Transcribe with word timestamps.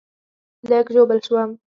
لږ 0.69 0.85
ژوبل 0.93 1.19
شوم 1.25 1.49